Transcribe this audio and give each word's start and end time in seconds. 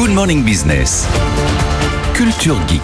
Good 0.00 0.12
Morning 0.12 0.42
Business. 0.42 1.06
Culture 2.14 2.56
Geek. 2.66 2.80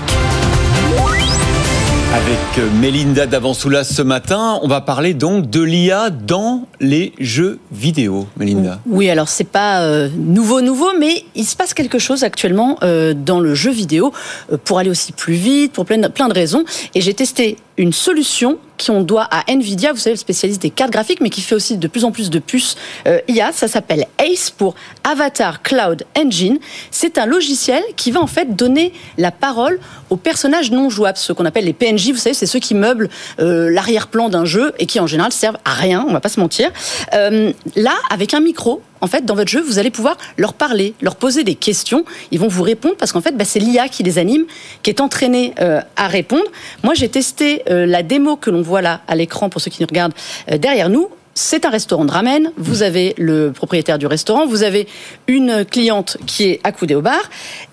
Avec 2.12 2.58
euh, 2.58 2.68
Mélinda 2.78 3.24
Davansoulas 3.24 3.84
ce 3.84 4.02
matin, 4.02 4.58
on 4.60 4.68
va 4.68 4.82
parler 4.82 5.14
donc 5.14 5.48
de 5.48 5.62
l'IA 5.62 6.10
dans 6.10 6.68
les 6.78 7.14
jeux 7.18 7.58
vidéo. 7.72 8.26
Mélinda. 8.36 8.80
Oui, 8.84 9.08
alors 9.08 9.28
c'est 9.28 9.48
pas 9.48 9.80
euh, 9.80 10.10
nouveau 10.14 10.60
nouveau, 10.60 10.90
mais 11.00 11.24
il 11.34 11.46
se 11.46 11.56
passe 11.56 11.72
quelque 11.72 11.98
chose 11.98 12.22
actuellement 12.22 12.76
euh, 12.82 13.14
dans 13.14 13.40
le 13.40 13.54
jeu 13.54 13.70
vidéo 13.70 14.12
euh, 14.52 14.58
pour 14.62 14.78
aller 14.78 14.90
aussi 14.90 15.12
plus 15.12 15.36
vite, 15.36 15.72
pour 15.72 15.86
plein, 15.86 16.10
plein 16.10 16.28
de 16.28 16.34
raisons. 16.34 16.64
Et 16.94 17.00
j'ai 17.00 17.14
testé 17.14 17.56
une 17.78 17.94
solution 17.94 18.58
qu'on 18.84 19.02
doit 19.02 19.28
à 19.30 19.44
Nvidia, 19.48 19.92
vous 19.92 19.98
savez, 19.98 20.14
le 20.14 20.18
spécialiste 20.20 20.62
des 20.62 20.70
cartes 20.70 20.92
graphiques, 20.92 21.20
mais 21.20 21.30
qui 21.30 21.40
fait 21.40 21.54
aussi 21.54 21.76
de 21.76 21.88
plus 21.88 22.04
en 22.04 22.12
plus 22.12 22.30
de 22.30 22.38
puces 22.38 22.76
euh, 23.06 23.20
IA. 23.28 23.52
Ça 23.52 23.68
s'appelle 23.68 24.06
ACE 24.18 24.50
pour 24.50 24.74
Avatar 25.04 25.62
Cloud 25.62 26.04
Engine. 26.18 26.58
C'est 26.90 27.18
un 27.18 27.26
logiciel 27.26 27.82
qui 27.96 28.10
va 28.10 28.20
en 28.20 28.26
fait 28.26 28.56
donner 28.56 28.92
la 29.18 29.30
parole 29.30 29.80
aux 30.10 30.16
personnages 30.16 30.70
non 30.70 30.90
jouables, 30.90 31.18
ceux 31.18 31.34
qu'on 31.34 31.44
appelle 31.44 31.64
les 31.64 31.72
PNJ. 31.72 32.10
Vous 32.10 32.16
savez, 32.16 32.34
c'est 32.34 32.46
ceux 32.46 32.58
qui 32.58 32.74
meublent 32.74 33.08
euh, 33.40 33.70
l'arrière-plan 33.70 34.28
d'un 34.28 34.44
jeu 34.44 34.72
et 34.78 34.86
qui 34.86 35.00
en 35.00 35.06
général 35.06 35.32
servent 35.32 35.58
à 35.64 35.74
rien. 35.74 36.04
On 36.08 36.12
va 36.12 36.20
pas 36.20 36.28
se 36.28 36.40
mentir. 36.40 36.70
Euh, 37.14 37.52
là, 37.74 37.94
avec 38.10 38.34
un 38.34 38.40
micro, 38.40 38.82
en 39.00 39.08
fait, 39.08 39.24
dans 39.24 39.34
votre 39.34 39.50
jeu, 39.50 39.60
vous 39.60 39.78
allez 39.78 39.90
pouvoir 39.90 40.16
leur 40.38 40.54
parler, 40.54 40.94
leur 41.02 41.16
poser 41.16 41.44
des 41.44 41.54
questions. 41.54 42.04
Ils 42.30 42.40
vont 42.40 42.48
vous 42.48 42.62
répondre 42.62 42.96
parce 42.96 43.12
qu'en 43.12 43.20
fait, 43.20 43.36
bah, 43.36 43.44
c'est 43.44 43.58
l'IA 43.58 43.88
qui 43.88 44.02
les 44.02 44.18
anime, 44.18 44.44
qui 44.82 44.90
est 44.90 45.00
entraînée 45.00 45.54
à 45.96 46.08
répondre. 46.08 46.44
Moi, 46.82 46.94
j'ai 46.94 47.08
testé 47.08 47.62
la 47.68 48.02
démo 48.02 48.36
que 48.36 48.50
l'on 48.50 48.62
voit 48.66 48.82
là 48.82 49.00
à 49.08 49.14
l'écran 49.14 49.48
pour 49.48 49.60
ceux 49.60 49.70
qui 49.70 49.82
nous 49.82 49.88
regardent 49.88 50.14
euh, 50.50 50.58
derrière 50.58 50.88
nous. 50.88 51.08
C'est 51.38 51.66
un 51.66 51.70
restaurant 51.70 52.06
de 52.06 52.10
ramen. 52.10 52.50
Vous 52.56 52.82
avez 52.82 53.14
le 53.18 53.52
propriétaire 53.52 53.98
du 53.98 54.06
restaurant, 54.06 54.46
vous 54.46 54.62
avez 54.62 54.88
une 55.26 55.66
cliente 55.66 56.16
qui 56.26 56.44
est 56.44 56.60
accoudée 56.64 56.94
au 56.94 57.02
bar, 57.02 57.20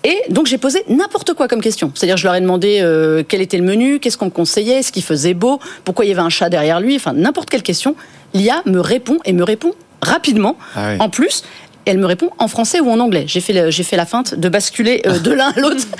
et 0.04 0.20
donc 0.28 0.46
j'ai 0.46 0.58
posé 0.58 0.84
n'importe 0.88 1.32
quoi 1.32 1.48
comme 1.48 1.62
question. 1.62 1.90
C'est-à-dire, 1.94 2.18
je 2.18 2.24
leur 2.24 2.34
ai 2.34 2.42
demandé 2.42 2.80
euh, 2.82 3.22
quel 3.26 3.40
était 3.40 3.56
le 3.56 3.64
menu, 3.64 4.00
qu'est-ce 4.00 4.18
qu'on 4.18 4.26
me 4.26 4.30
conseillait, 4.30 4.80
est-ce 4.80 4.92
qu'il 4.92 5.02
faisait 5.02 5.32
beau, 5.32 5.60
pourquoi 5.84 6.04
il 6.04 6.08
y 6.08 6.12
avait 6.12 6.20
un 6.20 6.28
chat 6.28 6.50
derrière 6.50 6.78
lui, 6.78 6.94
enfin 6.96 7.14
n'importe 7.14 7.48
quelle 7.48 7.62
question. 7.62 7.96
L'IA 8.34 8.60
me 8.66 8.80
répond 8.80 9.16
et 9.24 9.32
me 9.32 9.44
répond 9.44 9.72
rapidement. 10.02 10.58
Ah 10.76 10.90
oui. 10.90 10.96
En 11.00 11.08
plus, 11.08 11.42
elle 11.86 11.98
me 11.98 12.06
répond 12.06 12.30
en 12.38 12.48
français 12.48 12.80
ou 12.80 12.88
en 12.90 12.98
anglais. 13.00 13.24
J'ai 13.26 13.40
fait, 13.40 13.70
j'ai 13.70 13.82
fait 13.82 13.96
la 13.96 14.06
feinte 14.06 14.34
de 14.34 14.48
basculer 14.48 15.02
euh, 15.06 15.18
de 15.18 15.30
l'un 15.32 15.50
à 15.50 15.60
l'autre. 15.60 15.84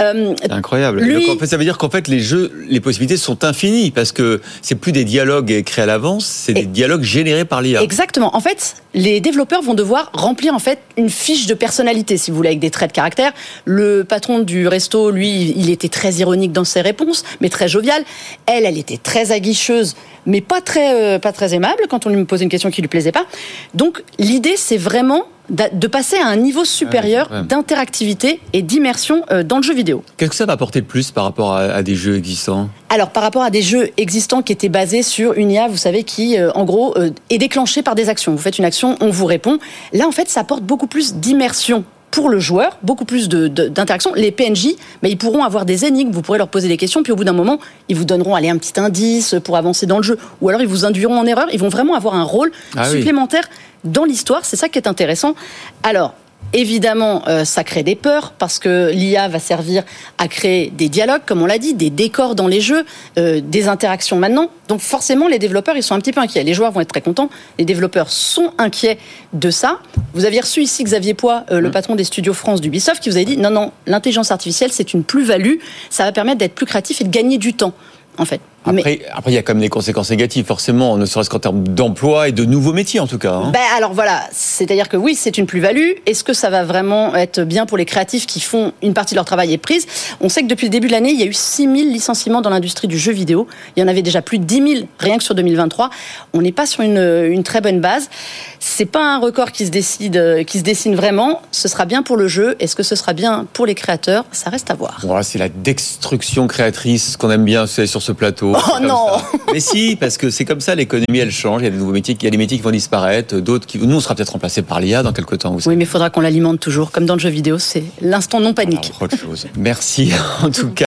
Euh, 0.00 0.34
C'est 0.40 0.52
incroyable. 0.52 1.00
Lui- 1.00 1.26
Donc, 1.26 1.36
en 1.36 1.38
fait, 1.38 1.46
ça 1.46 1.56
veut 1.56 1.64
dire 1.64 1.76
qu'en 1.78 1.90
fait, 1.90 2.08
les 2.08 2.20
jeux, 2.20 2.50
les 2.68 2.80
possibilités 2.80 3.16
sont 3.16 3.44
infinies 3.44 3.90
parce 3.90 4.12
que 4.12 4.40
c'est 4.62 4.74
plus 4.74 4.92
des 4.92 5.04
dialogues 5.04 5.62
créés 5.64 5.82
à 5.82 5.86
l'avance, 5.86 6.24
c'est 6.26 6.52
des 6.54 6.62
Et- 6.62 6.66
dialogues 6.66 7.02
générés 7.02 7.44
par 7.44 7.60
l'IA. 7.62 7.82
Exactement. 7.82 8.34
En 8.34 8.40
fait, 8.40 8.76
les 8.94 9.20
développeurs 9.20 9.62
vont 9.62 9.74
devoir 9.74 10.10
remplir 10.14 10.54
en 10.54 10.58
fait 10.58 10.78
une 10.96 11.10
fiche 11.10 11.46
de 11.46 11.54
personnalité, 11.54 12.16
si 12.16 12.30
vous 12.30 12.36
voulez, 12.36 12.48
avec 12.50 12.60
des 12.60 12.70
traits 12.70 12.90
de 12.90 12.94
caractère. 12.94 13.32
Le 13.64 14.04
patron 14.04 14.38
du 14.40 14.66
resto, 14.68 15.10
lui, 15.10 15.52
il 15.56 15.70
était 15.70 15.88
très 15.88 16.14
ironique 16.14 16.52
dans 16.52 16.64
ses 16.64 16.80
réponses, 16.80 17.24
mais 17.40 17.48
très 17.48 17.68
jovial. 17.68 18.02
Elle, 18.46 18.64
elle 18.64 18.78
était 18.78 18.98
très 18.98 19.32
aguicheuse, 19.32 19.96
mais 20.26 20.40
pas 20.40 20.60
très, 20.60 20.94
euh, 21.16 21.18
pas 21.18 21.32
très 21.32 21.54
aimable 21.54 21.82
quand 21.90 22.06
on 22.06 22.10
lui 22.10 22.24
posait 22.24 22.44
une 22.44 22.50
question 22.50 22.70
qui 22.70 22.80
lui 22.80 22.88
plaisait 22.88 23.12
pas. 23.12 23.26
Donc, 23.74 24.02
l'idée, 24.18 24.54
c'est 24.56 24.78
vraiment 24.78 25.24
de 25.50 25.86
passer 25.86 26.16
à 26.16 26.26
un 26.26 26.36
niveau 26.36 26.64
supérieur 26.64 27.30
ouais. 27.30 27.42
d'interactivité 27.42 28.40
et 28.52 28.62
d'immersion 28.62 29.22
euh, 29.30 29.42
dans 29.42 29.56
le 29.56 29.62
jeu 29.62 29.74
vidéo. 29.74 30.04
Qu'est-ce 30.16 30.30
que 30.30 30.36
ça 30.36 30.46
va 30.46 30.52
apporter 30.54 30.80
de 30.80 30.86
plus 30.86 31.10
par 31.10 31.24
rapport 31.24 31.54
à, 31.54 31.60
à 31.60 31.82
des 31.82 31.94
jeux 31.94 32.16
existants? 32.16 32.68
Alors, 32.88 33.10
par 33.10 33.22
rapport 33.22 33.42
à 33.42 33.50
des 33.50 33.62
jeux 33.62 33.90
existants 33.96 34.42
qui 34.42 34.52
étaient 34.52 34.68
basés 34.68 35.02
sur 35.02 35.34
une 35.34 35.50
IA, 35.50 35.68
vous 35.68 35.76
savez, 35.76 36.04
qui, 36.04 36.38
euh, 36.38 36.50
en 36.52 36.64
gros, 36.64 36.96
euh, 36.96 37.10
est 37.30 37.38
déclenchée 37.38 37.82
par 37.82 37.94
des 37.94 38.08
actions. 38.08 38.32
Vous 38.32 38.38
faites 38.38 38.58
une 38.58 38.64
action, 38.64 38.96
on 39.00 39.10
vous 39.10 39.26
répond. 39.26 39.58
Là, 39.92 40.06
en 40.06 40.12
fait, 40.12 40.28
ça 40.28 40.40
apporte 40.40 40.62
beaucoup 40.62 40.86
plus 40.86 41.14
d'immersion 41.14 41.84
pour 42.10 42.28
le 42.28 42.40
joueur, 42.40 42.76
beaucoup 42.82 43.04
plus 43.04 43.28
d'interaction. 43.28 44.12
Les 44.14 44.32
PNJ, 44.32 44.70
mais 45.02 45.10
ils 45.10 45.16
pourront 45.18 45.44
avoir 45.44 45.64
des 45.64 45.84
énigmes, 45.84 46.10
vous 46.10 46.22
pourrez 46.22 46.38
leur 46.38 46.48
poser 46.48 46.68
des 46.68 46.76
questions, 46.76 47.02
puis 47.02 47.12
au 47.12 47.16
bout 47.16 47.24
d'un 47.24 47.32
moment, 47.32 47.58
ils 47.88 47.96
vous 47.96 48.04
donneront 48.04 48.34
allez, 48.34 48.48
un 48.48 48.58
petit 48.58 48.78
indice 48.80 49.36
pour 49.44 49.56
avancer 49.56 49.86
dans 49.86 49.98
le 49.98 50.02
jeu, 50.02 50.18
ou 50.40 50.48
alors 50.48 50.60
ils 50.60 50.68
vous 50.68 50.84
induiront 50.84 51.18
en 51.18 51.26
erreur, 51.26 51.46
ils 51.52 51.60
vont 51.60 51.68
vraiment 51.68 51.94
avoir 51.94 52.14
un 52.14 52.24
rôle 52.24 52.50
Ah 52.76 52.86
oui. 52.90 52.96
supplémentaire 52.98 53.44
dans 53.84 54.04
l'histoire, 54.04 54.44
c'est 54.44 54.56
ça 54.56 54.68
qui 54.68 54.78
est 54.78 54.88
intéressant. 54.88 55.34
Alors, 55.82 56.14
évidemment, 56.52 57.22
euh, 57.28 57.44
ça 57.44 57.64
crée 57.64 57.82
des 57.82 57.94
peurs 57.94 58.32
parce 58.32 58.58
que 58.58 58.90
l'IA 58.92 59.28
va 59.28 59.38
servir 59.38 59.84
à 60.18 60.28
créer 60.28 60.70
des 60.70 60.88
dialogues, 60.88 61.22
comme 61.26 61.42
on 61.42 61.46
l'a 61.46 61.58
dit, 61.58 61.74
des 61.74 61.90
décors 61.90 62.34
dans 62.34 62.48
les 62.48 62.60
jeux, 62.60 62.84
euh, 63.18 63.40
des 63.42 63.68
interactions 63.68 64.16
maintenant. 64.16 64.50
Donc 64.68 64.80
forcément, 64.80 65.28
les 65.28 65.38
développeurs, 65.38 65.76
ils 65.76 65.82
sont 65.82 65.94
un 65.94 66.00
petit 66.00 66.12
peu 66.12 66.20
inquiets. 66.20 66.42
Les 66.42 66.54
joueurs 66.54 66.72
vont 66.72 66.80
être 66.80 66.88
très 66.88 67.00
contents. 67.00 67.30
Les 67.58 67.64
développeurs 67.64 68.10
sont 68.10 68.52
inquiets 68.58 68.98
de 69.32 69.50
ça. 69.50 69.78
Vous 70.14 70.24
aviez 70.24 70.40
reçu 70.40 70.62
ici 70.62 70.84
Xavier 70.84 71.14
Poix, 71.14 71.44
euh, 71.50 71.60
le 71.60 71.70
patron 71.70 71.94
des 71.94 72.04
studios 72.04 72.34
France 72.34 72.60
d'Ubisoft, 72.60 73.02
qui 73.02 73.10
vous 73.10 73.16
avait 73.16 73.24
dit 73.24 73.36
non, 73.36 73.50
non, 73.50 73.72
l'intelligence 73.86 74.30
artificielle, 74.30 74.72
c'est 74.72 74.92
une 74.92 75.04
plus-value. 75.04 75.56
Ça 75.88 76.04
va 76.04 76.12
permettre 76.12 76.38
d'être 76.38 76.54
plus 76.54 76.66
créatif 76.66 77.00
et 77.00 77.04
de 77.04 77.10
gagner 77.10 77.38
du 77.38 77.54
temps, 77.54 77.72
en 78.18 78.24
fait. 78.24 78.40
Mais- 78.66 78.80
Après, 78.80 79.00
après, 79.14 79.30
il 79.32 79.34
y 79.34 79.38
a 79.38 79.42
quand 79.42 79.54
même 79.54 79.62
des 79.62 79.68
conséquences 79.70 80.10
négatives, 80.10 80.44
forcément, 80.44 80.96
ne 80.98 81.06
serait-ce 81.06 81.30
qu'en 81.30 81.38
termes 81.38 81.66
d'emploi 81.66 82.28
et 82.28 82.32
de 82.32 82.44
nouveaux 82.44 82.72
métiers, 82.74 83.00
en 83.00 83.06
tout 83.06 83.16
cas. 83.18 83.32
hein. 83.32 83.50
Ben 83.52 83.60
alors 83.76 83.94
voilà, 83.94 84.22
c'est-à-dire 84.32 84.88
que 84.88 84.96
oui, 84.98 85.14
c'est 85.14 85.38
une 85.38 85.46
plus-value. 85.46 85.92
Est-ce 86.06 86.22
que 86.24 86.34
ça 86.34 86.50
va 86.50 86.62
vraiment 86.64 87.14
être 87.16 87.40
bien 87.42 87.64
pour 87.64 87.78
les 87.78 87.86
créatifs 87.86 88.26
qui 88.26 88.40
font 88.40 88.72
une 88.82 88.92
partie 88.92 89.14
de 89.14 89.16
leur 89.16 89.24
travail 89.24 89.52
est 89.54 89.58
prise? 89.58 89.86
On 90.20 90.28
sait 90.28 90.42
que 90.42 90.46
depuis 90.46 90.66
le 90.66 90.70
début 90.70 90.88
de 90.88 90.92
l'année, 90.92 91.10
il 91.10 91.18
y 91.18 91.22
a 91.22 91.26
eu 91.26 91.32
6000 91.32 91.90
licenciements 91.90 92.42
dans 92.42 92.50
l'industrie 92.50 92.86
du 92.86 92.98
jeu 92.98 93.12
vidéo. 93.12 93.46
Il 93.76 93.80
y 93.80 93.82
en 93.82 93.88
avait 93.88 94.02
déjà 94.02 94.20
plus 94.20 94.38
de 94.38 94.44
10 94.44 94.54
000 94.74 94.86
rien 94.98 95.16
que 95.16 95.24
sur 95.24 95.34
2023. 95.34 95.88
On 96.34 96.42
n'est 96.42 96.52
pas 96.52 96.66
sur 96.66 96.82
une, 96.82 96.98
une 97.30 97.42
très 97.42 97.60
bonne 97.62 97.80
base. 97.80 98.10
C'est 98.58 98.84
pas 98.84 99.14
un 99.14 99.18
record 99.20 99.52
qui 99.52 99.64
se 99.64 99.70
décide, 99.70 100.44
qui 100.46 100.58
se 100.58 100.64
dessine 100.64 100.94
vraiment. 100.94 101.40
Ce 101.50 101.66
sera 101.66 101.86
bien 101.86 102.02
pour 102.02 102.16
le 102.18 102.28
jeu. 102.28 102.56
Est-ce 102.60 102.76
que 102.76 102.82
ce 102.82 102.94
sera 102.94 103.14
bien 103.14 103.46
pour 103.54 103.64
les 103.64 103.74
créateurs? 103.74 104.26
Ça 104.32 104.50
reste 104.50 104.70
à 104.70 104.74
voir. 104.74 105.00
Voilà, 105.04 105.22
c'est 105.22 105.38
la 105.38 105.48
destruction 105.48 106.46
créatrice 106.46 107.16
qu'on 107.16 107.30
aime 107.30 107.44
bien 107.44 107.66
sur 107.66 108.02
ce 108.02 108.12
plateau. 108.12 108.49
Oh 108.54 108.80
non 108.80 109.18
ça. 109.18 109.24
Mais 109.52 109.60
si, 109.60 109.96
parce 109.96 110.16
que 110.16 110.30
c'est 110.30 110.44
comme 110.44 110.60
ça, 110.60 110.74
l'économie 110.74 111.18
elle 111.18 111.30
change. 111.30 111.62
Il 111.62 111.64
y 111.64 111.68
a 111.68 111.70
des 111.70 111.78
nouveaux 111.78 111.92
métiers, 111.92 112.16
il 112.18 112.24
y 112.24 112.26
a 112.26 112.30
des 112.30 112.36
métiers 112.36 112.56
qui 112.56 112.62
vont 112.62 112.70
disparaître, 112.70 113.36
d'autres 113.38 113.66
qui. 113.66 113.78
Nous, 113.78 113.96
on 113.96 114.00
sera 114.00 114.14
peut-être 114.14 114.32
remplacés 114.32 114.62
par 114.62 114.80
l'IA 114.80 115.02
dans 115.02 115.12
quelques 115.12 115.38
temps. 115.38 115.52
Vous 115.52 115.68
Oui, 115.68 115.76
mais 115.76 115.84
il 115.84 115.90
faudra 115.90 116.10
qu'on 116.10 116.20
l'alimente 116.20 116.60
toujours, 116.60 116.90
comme 116.90 117.06
dans 117.06 117.14
le 117.14 117.20
jeu 117.20 117.30
vidéo. 117.30 117.58
C'est 117.58 117.84
l'instant 118.00 118.40
non 118.40 118.54
panique. 118.54 118.86
Alors, 118.90 119.02
autre 119.02 119.16
chose. 119.16 119.46
Merci 119.56 120.12
en 120.42 120.50
tout 120.50 120.70
cas. 120.70 120.84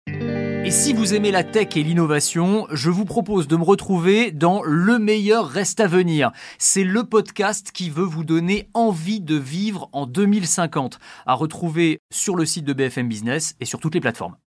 Et 0.64 0.70
si 0.70 0.94
vous 0.94 1.16
aimez 1.16 1.32
la 1.32 1.44
tech 1.44 1.76
et 1.76 1.84
l'innovation, 1.84 2.68
je 2.72 2.92
vous 2.92 3.04
propose 3.04 3.48
de 3.48 3.56
me 3.58 3.64
retrouver 3.64 4.32
dans 4.32 4.62
Le 4.64 5.00
meilleur 5.00 5.50
reste 5.50 5.80
à 5.80 5.88
venir. 5.88 6.32
C'est 6.60 6.84
le 6.84 7.04
podcast 7.04 7.72
qui 7.74 7.90
veut 7.90 8.06
vous 8.06 8.24
donner 8.24 8.70
envie 8.74 9.22
de 9.22 9.36
vivre 9.36 9.90
en 9.92 10.06
2050, 10.06 11.00
à 11.26 11.34
retrouver 11.34 12.00
sur 12.12 12.36
le 12.36 12.46
site 12.46 12.64
de 12.64 12.74
BFM 12.74 13.10
Business 13.10 13.56
et 13.60 13.66
sur 13.66 13.80
toutes 13.80 13.96
les 13.96 14.02
plateformes. 14.02 14.36